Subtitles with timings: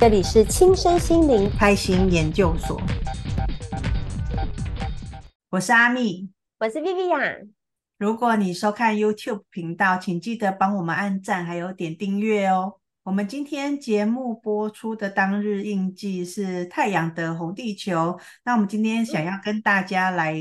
[0.00, 2.80] 这里是轻身心灵开心研究所，
[5.50, 7.48] 我是阿蜜，我是 Vivian。
[7.98, 12.74] 如果你收看 YouTube 频道，请记得帮我们按赞，还有点订阅哦。
[13.02, 18.16] 我们今天节目播出的当日印记是太阳的红地球。
[18.44, 20.32] 那我们今天想要跟大家来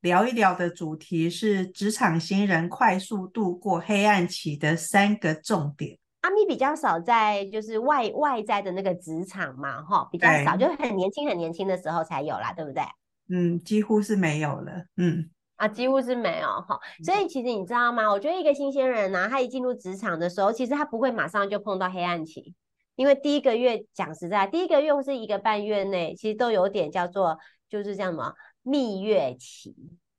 [0.00, 5.98] 聊一聊的主题是职场新人快速度过黑暗期的三个重点。
[6.22, 12.82] 阿咪比较少在就是外外在的那个职场嘛，哈，比较少，就很年轻很年轻的时候才有啦，对不对？
[13.28, 16.78] 嗯，几乎是没有了，嗯，啊，几乎是没有哈。
[17.04, 18.10] 所以其实你知道吗？
[18.10, 22.54] 我觉得一个新鲜人呢、啊，他一进入职场的时候，其实他不会马上就碰到黑暗期，
[22.94, 29.74] 因为第一个月讲实在，第一个月或是一个半月内，其实都有点叫做就是这样嘛，蜜月期。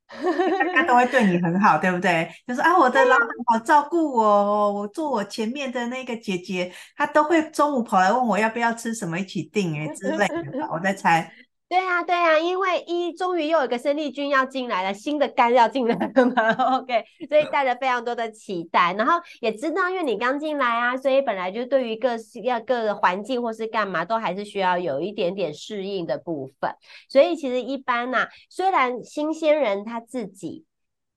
[0.08, 2.30] 大家都会对你很好， 对不对？
[2.48, 10.68] 就是啊，我的老板好照顾我，我坐我前面的那个姐姐，她都会中午跑来问我要不要吃什么，一起订哎之类的。
[10.72, 11.32] 我在猜。
[11.74, 22.10] 对啊，对啊，因为一终于又有一个生力军要进来了，新的肝要进来了嘛，OK，所以带着非常多的期待，然后也知道，因为你刚进来啊，所以本来就对于各
[22.44, 26.72] 要各个环境或是干嘛，都还是需要有一点点适应的部分。
[27.10, 30.66] 所以其实一般呐、啊，虽然新鲜人他自己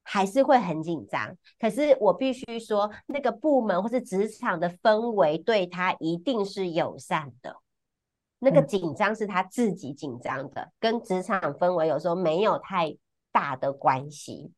[0.02, 7.56] 还是会很紧张，可是我必须说，那个部门或是职场的氛围对他一定是友善的。
[8.38, 12.96] 那个紧张是他自己紧张的，跟职场氛围有时候没有太
[13.32, 14.52] 大的关系。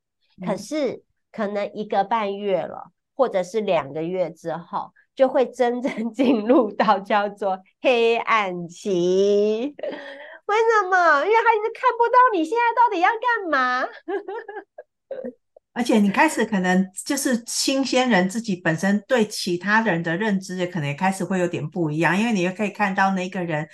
[0.44, 9.74] 可是可能一个半月了，或者是两个月之后，就会真正 进入到叫做黑暗期。
[9.76, 11.24] 为什么？
[11.24, 13.88] 因为他一直看不到你现在到底要干嘛。
[15.78, 23.64] 而且你开始可能就是新鲜人自己本身对其他人的认知也可能也开始会有点不一样，因为你又可以看到那个人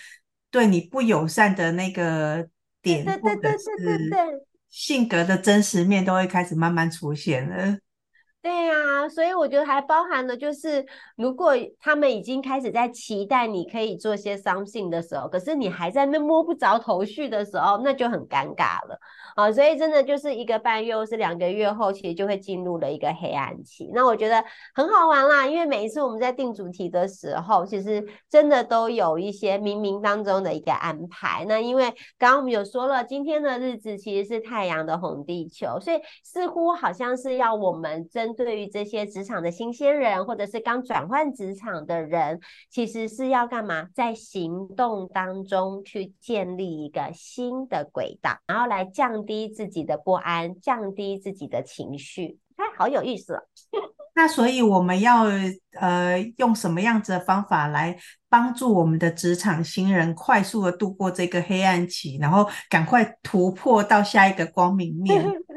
[0.50, 2.47] 对你不友善的那个
[2.82, 4.10] 点，或者是
[4.69, 7.78] 性格的真实面都会开始慢慢出现了。
[8.44, 10.84] 对呀、所以我觉得还包含了，就是
[11.16, 19.00] 如果他们已经开始在期待你可以做些 something 的时候，可是你还在那摸不着头绪的时候，那就很尴尬了
[19.34, 19.50] 啊！
[19.50, 23.91] 所以真的就是一个半月或是两个月后，其实就会进入了一个黑暗期。
[23.94, 24.44] 那我觉得
[24.75, 31.47] 很好玩啦，因为每一次我们在定主题的时候，其实真的都有一些冥冥当中的一个安排。
[31.49, 31.84] 那因为
[32.19, 38.34] 刚刚我们有说了，今天的日子其实是太阳的红地球，所以似乎好像是要我们真。
[38.34, 42.41] 对于这些职场的新鲜人，或者是刚转换职场的人，
[42.71, 43.89] 其实是要干嘛？
[43.95, 52.39] 在行动当中去建立一个新的轨道，然后来降低自己的不安，降低自己的情绪。
[52.56, 53.43] 哎，好有意思哦。
[54.17, 55.25] 那所以我们要
[55.81, 57.97] 呃用什么样子的方法来
[58.28, 65.25] 帮助我们的职场新人快速的度过这个黑暗期，然后赶快突破到下一个光明面？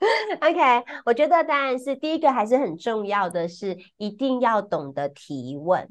[0.40, 5.86] OK，我觉得当然是第一个还是很重要的是，一定要懂得提问，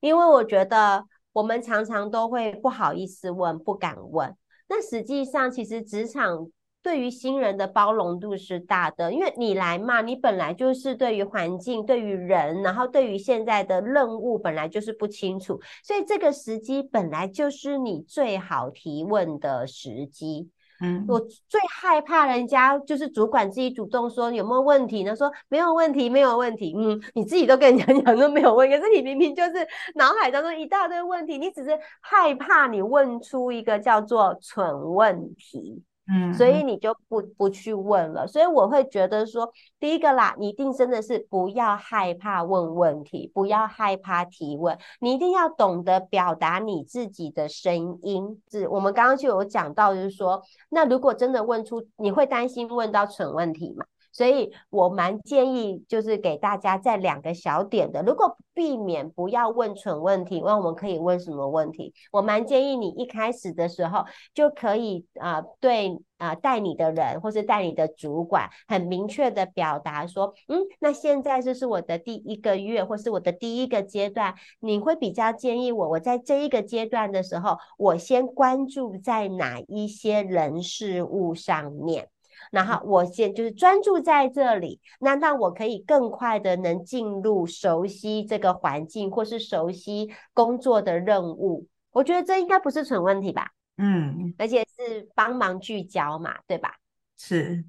[0.00, 4.36] 因为我觉得我们常常都会不好意思问，不敢问。
[4.68, 6.50] 那实际上，其实职场
[6.82, 20.50] 对于新人的包容度是大的，因为你来嘛，你本来就是对于环境、对于人，然后对于现在的任务本来就是不清楚，所以这个时机本来就是你最好提问的时机。
[20.80, 25.14] 嗯，我最害怕人家就是主管自己主动说有没有问题呢？
[25.14, 26.74] 说没有问题，没有问题。
[26.76, 35.82] 嗯，你自己都跟人家讲都没有问，可是你明明就是脑海当中一大堆问题，你只是害怕你问出一个叫做蠢问题。
[36.12, 38.26] 嗯，所以你就不不去问了。
[38.26, 48.42] 所以我会觉得说，第一个啦，你一定真的是不要害怕问问题，不要害怕提问，你一定要懂得表达你自己的声音。
[48.50, 53.84] 是我们刚刚就有讲到，就是说，那如果真的问出，你会担心问到蠢问题吗？
[54.20, 61.94] 所以我蛮建议，就是给大家在两个小点的，如果避免不要问蠢问题，问我们可以问什么问题？
[62.12, 64.04] 我蛮建议你一开始的时候
[64.34, 82.10] 就可以啊、对啊，带、你的人或是带你的主管，很明确的表达说，嗯，那现在这是我的第一个月，或是我的第一个阶段，你会比较建议我，我在这一个阶段的时候，我先关注在哪一些人事物上面。
[82.50, 91.66] 然后我先就是专注在这里，那让我可以更快的能进入熟悉这个环境，或是熟悉工作的任务。
[91.92, 93.50] 我觉得这应该不是蠢问题吧？
[93.76, 96.74] 嗯，而且是帮忙聚焦嘛，对吧？
[97.16, 97.64] 是，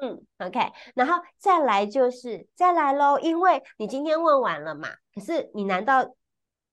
[0.00, 0.60] 嗯，OK。
[0.94, 6.14] 然后再来就是再来喽，因为你今天问完了嘛，可是你难道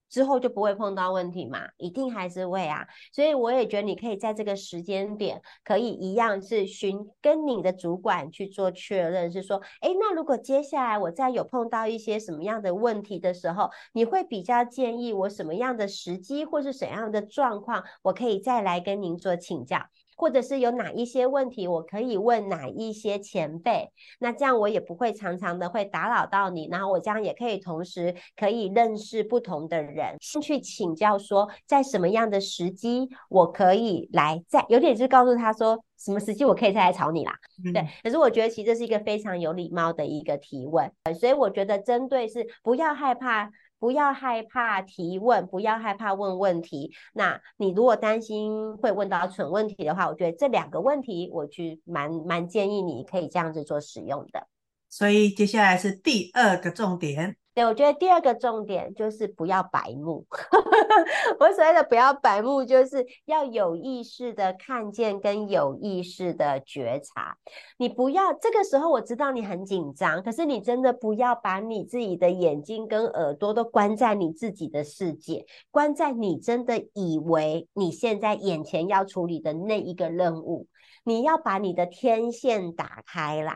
[0.09, 1.67] 之后就不会碰到问题嘛？
[1.77, 2.87] 一定还是会啊。
[3.13, 19.77] 所以我也觉得你可以在这个时间点，可以一样是寻跟你的主管去做确认，是说，哎，那如果接下来我再有碰到一些什么样的问题的时候，你会比较建议我什么样的时机或是什么样的状况，我可以再来跟您做请教。
[20.19, 23.89] 或者是有哪一些问题，我可以问哪一些前辈，
[24.19, 37.33] 那这样我也不会常常的会打扰到你，然后我这样也可以同时可以认识不同的人，先去请教说在什么样的时机我可以来在，有点是告诉他说什么时机我可以再来找你啦，
[37.63, 37.87] 嗯、对。
[38.03, 43.49] 可是我觉得其实这是一个非常有礼貌的一个提问，所以我觉得针对是不要害怕。
[43.79, 46.91] 不要害怕提问，不要害怕问问题。
[47.13, 54.47] 那你如果担心会问到蠢问题的话，我觉得这两个问题，我去蛮蛮建议你可以这样子做使用的。
[54.89, 57.37] 所以接下来是第二个重点。
[57.65, 60.25] 我觉得第二个重点就是不要白目。
[61.39, 67.37] 我所谓的不要白目，就是要有意识的看见跟有意识的觉察。
[67.77, 80.67] 你不要这个时候，我知道你很紧张，可是你真的不要把你自己的眼睛跟耳朵都关在你自己的世界，关在你真的以为你现在眼前要处理的那一个任务。
[81.05, 83.55] 你要把你的天线打开来。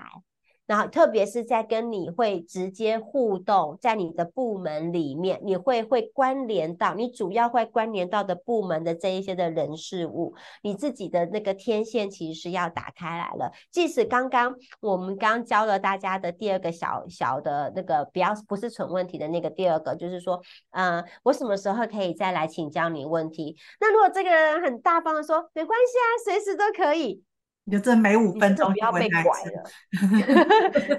[0.65, 13.51] 然后，特别是在跟你会直接互动，在你的部门里面，你会会关联到你主要会关联到的部门的这一些的人事物，你自己的那个天线其实是要打开来了。
[13.71, 23.57] 即使刚刚我们刚教了大家的第二个小小的那个不要不是蠢问题的那个第二个，就是说，嗯，我什么时候可以再来请教你问题？
[23.81, 27.21] 那如果这个人很大方的说，没关系啊，随时都可以。
[27.65, 29.63] 你就这每五分钟不要被拐了，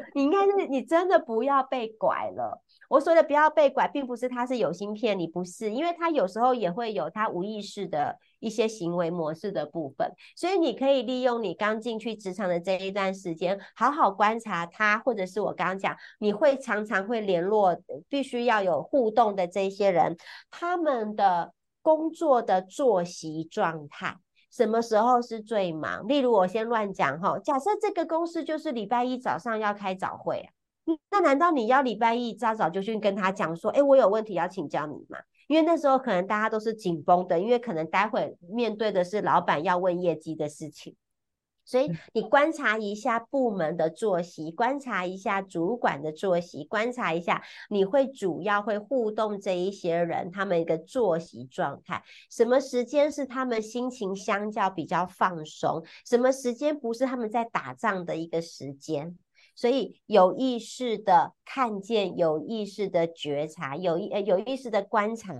[0.14, 2.62] 你应该是你真的不要被拐了。
[2.88, 17.76] 我说的不要被拐，并不是他是有心骗你，不是，因为他有时候也会有他无意识的一些行为模式的部分，所以你可以利用你刚进去职场的这一段时间，好好观察他，或者是我刚刚讲，你会常常会联络，
[18.08, 20.16] 必须要有互动的这些人，
[20.50, 21.52] 他们的
[21.82, 24.16] 工作的作息状态。
[24.54, 26.06] 什么时候是最忙？
[26.06, 30.48] 例如我先乱讲哈，假设这个公司就是礼拜一早上要开早会啊，
[31.10, 35.18] 那难道你要礼拜一早早就去跟他讲说，诶，我有问题要请教你吗？
[35.48, 40.94] 因为那时候可能大家都是紧绷的，因为可能待会面对的是老板要问业绩的事情。
[41.64, 59.16] 所以你观察一下部门的作息，观察一下主管的作息，观察一下你会主要会互动这一些人他们一个作息状态，什么时间是他们心情相较比较放松，什么时间不是他们在打仗的一个时间。
[59.54, 65.32] 所以有意识的看见，有意识的觉察，有意呃有意识的观察，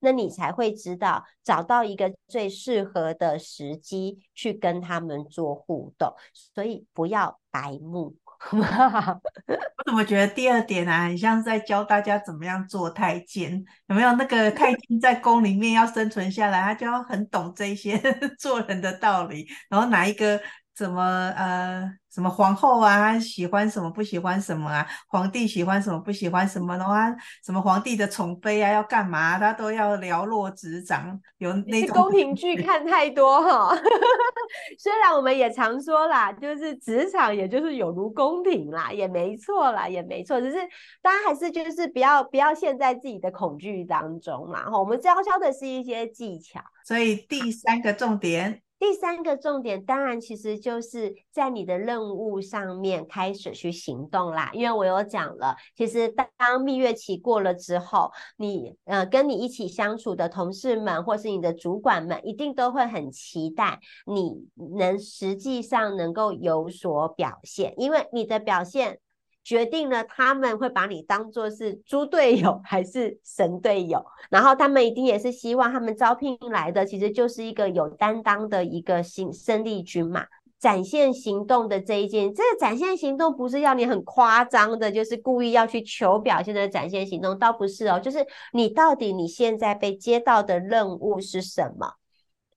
[0.00, 6.12] 那你才会知道找到一个最适合的时机去跟他们做互动。
[6.32, 8.16] 所以不要白目。
[8.50, 13.62] 我怎么觉得第二点啊，很像是在教大家怎么样做太监？
[13.88, 18.00] 有没有那个太 监在宫里面要生存下来，他就要很懂这些
[18.38, 20.40] 做人的道理，然后哪一个？
[20.80, 21.02] 什么
[21.36, 24.86] 呃，什么皇后啊，喜欢什么不喜欢什么啊？
[25.08, 29.38] 皇帝喜欢什么不喜欢什么的话，什么皇帝的宠妃啊，要干嘛？
[29.38, 31.20] 他都要了若指掌。
[31.36, 33.76] 有那种宫廷剧看太多哈。
[34.78, 40.40] 虽然我们也常说啦，就是职场也就是有如宫廷啦，也没错啦，也没错。
[40.40, 40.56] 只是
[41.02, 44.70] 大家还是就是不要不要陷在自己的恐惧当中嘛。
[44.70, 46.58] 哈，我们教教的是一些技巧。
[46.86, 48.62] 所以第三个重点。
[48.80, 54.50] 第三个重点，当然其实就是在你的任务上面开始去行动啦。
[54.54, 68.98] 因为我有讲了，其实当蜜月期过了之后，你呃跟你一起相处的同事们，或是你的主管们，一定都会很期待你能实际上能够有所表现，因为你的表现。
[69.42, 80.26] 决定了他们会把你当做是猪队友 还是神队友，然后他们一定也是希望他们招聘来的其实就是一个有担当的一个新生力军嘛。
[80.58, 88.18] 展现行动的这一件，这个展现行动不是要你很夸张的，就是故意要去求表现的展现行动，倒不是哦，就是
[88.52, 91.94] 你到底你现在被接到的任务是什么？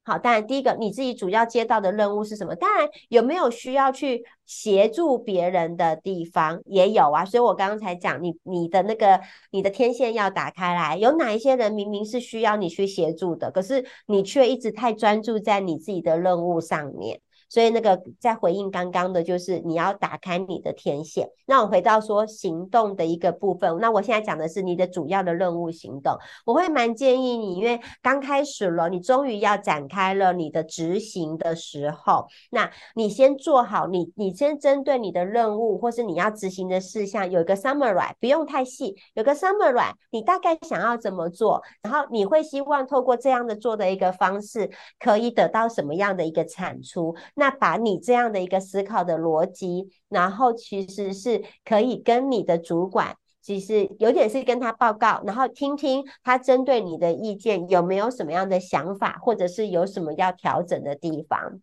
[0.05, 2.53] 好，当然第一个你自己主要接到的任务是什么？
[2.55, 7.23] 当然有没有需要去协助别人的地方也有啊。
[7.23, 17.21] 所以我刚才讲，你你的那个你的天线要打开来，有哪一些人明明是需要你去协助的，可是你却一直太专注在你自己的任务上面。
[17.49, 21.29] 所以那个在回应刚刚的，就是你要打开你的天线。
[21.45, 26.17] 那我回到说行动的一个部分，那我现在讲的是你的主要的任务行动。
[26.45, 44.69] 我会蛮建议你，因为刚开始了，你终于要展开了你的执行的时候，那你先做好你，你先针对你的任务或是你要执行的事项有一个 summary，不用太细，有个 summary，你大概想要怎么做，然后你会希望透过这样的做的一个方式，
[44.99, 47.15] 可以得到什么样的一个产出？
[47.35, 61.59] 那那把你这样的一个思考的逻辑，然后其实是可以跟你的主管，其实有点是跟他报告，然后听听他针对你的意见有没有什么样的想法，或者是有什么要调整的地方。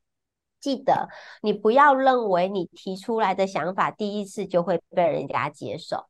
[0.60, 1.08] 记得
[1.40, 6.04] 你不要认为你提出来的想法第一次就会被人家接受。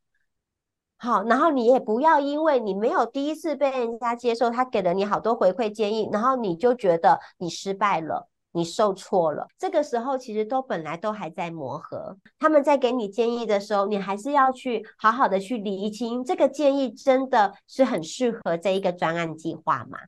[0.96, 8.29] 好，然后你也不要因为你没有第一次被人家接受，他给了你好多回馈建议，然后你就觉得你失败了。
[8.52, 12.16] 你受挫了，这个时候其实都本来都还在磨合。
[12.38, 19.98] 他们在给你建议的时候，你还是要去好好的去理清，这个建议真的是很适合这一个专案计划吗？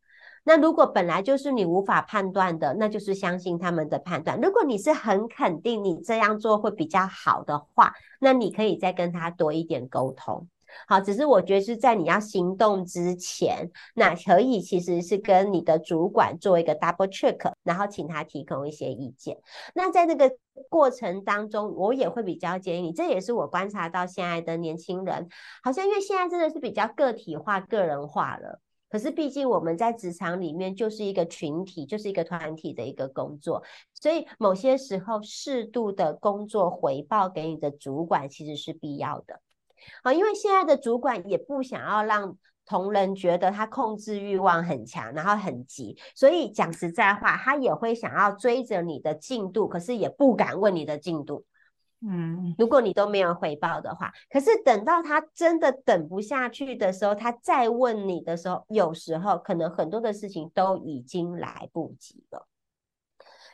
[0.44, 4.40] 那如果本来就是你无法判断的，那就是相信他们的判断。
[4.40, 10.49] 如果你是很肯定你这样做会比较好的话，那你可以再跟他多一点沟通。
[10.86, 19.38] 好，只是我觉得是在你要行动之前，那可以其实是跟你的主管做一个 double check，然后请他提供一些意见。
[19.74, 20.30] 那在这个
[20.68, 25.28] 过程当中，我也会比较建议你，这也是我观察到现在的年轻人，
[25.62, 28.60] 好像因为现在真的是比较个体化、个人化了。
[28.90, 33.62] 可是毕竟我们在职场里面就是一个群体，就是一个团体的一个工作，
[33.94, 39.40] 所以某些时候适度的工作回报给你的主管其实是必要的。
[40.02, 51.44] 好，因为现在的主管也不想要让同仁觉得他控制欲望很强，然后很急，所以讲实在话，他也会想要追着你的进度，可是也不敢问你的进度。
[52.04, 62.48] 嗯，如果你都没有回报的话，可是等到他真的等不下去的时候，他再问你的时候，有时候可能很多的事情都已经来不及了。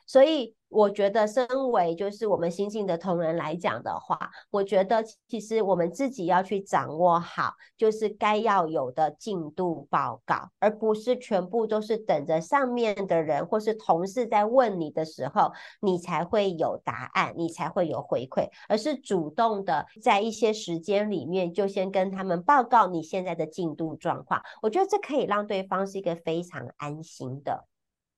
[0.08, 24.42] 所以我觉得，身为就是我们新进的同仁来讲的话，我觉得其实我们自己要去掌握好，就是该要有的进度报告，而不是全部都是等着上面的人或是同事在问你的时候，你才会有答案，你才会有回馈，而是主动的在一些时间里面就先跟他们报告你现在的进度状况。
[24.62, 27.66] 我觉得这可以让对方是一个非常安心的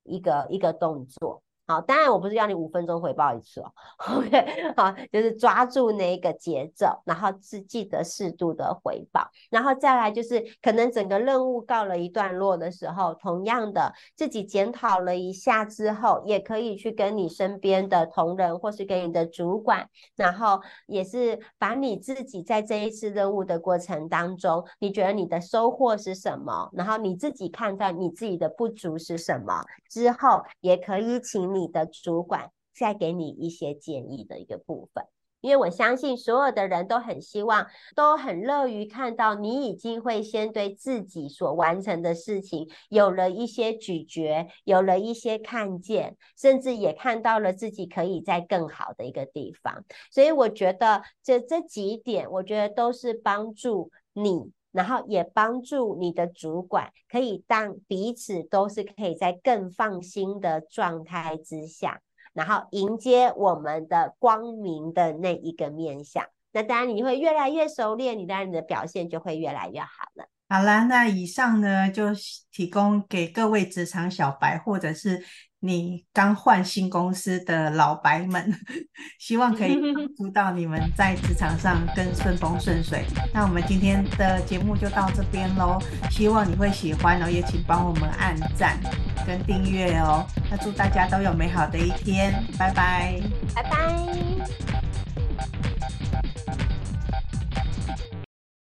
[0.05, 1.43] 一个一个动作。
[1.71, 3.73] 好，当然我不是要你五分钟回报一次哦。
[4.19, 26.69] OK，好，就是抓住那个节奏，然后是记得适度的回报，然后再来就是可能整个任务告了一段落的时候，同样的自己检讨了一下之后，也可以去跟你身边的同仁或是跟你的主管，然后也是把你自己在这一次任务的过程当中，你觉得你的收获是什么？
[26.73, 29.63] 然后你自己看到你自己的不足是什么？
[29.89, 31.60] 之后也可以请你。
[31.61, 35.05] 你的主管再给你一些建议的一个部分，
[35.41, 49.85] 因为我相信所有的人都很希望，都很乐于看到你已经会先对自己所完成的事情有了一些咀嚼，有了一些看见，甚至也看到了自己可以在更好的一个地方。
[50.11, 54.53] 所以我觉得这这几点，我觉得都是帮助你。
[54.73, 62.01] 然后也帮助你的主管，可以当彼此都是可以在更放心的状态之下，
[62.33, 66.25] 然后迎接我们的光明的那一个面向。
[66.53, 70.27] 那当然你会越来越熟练，你当然你的表现就会越来越好了。
[70.49, 72.07] 好啦，那以上呢就
[72.51, 75.25] 提供给各位职场小白，或者是。
[75.61, 78.53] 你刚换新公司的老白们，
[79.21, 83.05] 希望可以帮 助到你们在职场上更顺风顺水。
[83.35, 85.79] 那我们今天的节目就到这边喽，
[86.11, 88.79] 希望你会喜欢哦，也请帮我们按赞
[89.27, 90.27] 跟订阅哦。
[90.51, 93.21] 那祝大家都有美好的一天，拜拜，
[93.55, 94.90] 拜拜。